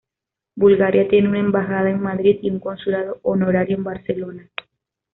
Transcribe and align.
Bulgaria 0.55 1.07
tiene 1.07 1.29
una 1.29 1.37
embajada 1.41 1.91
en 1.91 2.01
Madrid 2.01 2.39
y 2.41 2.49
un 2.49 2.59
consulado 2.59 3.19
honorario 3.21 3.77
en 3.77 3.83
Barcelona. 3.83 4.49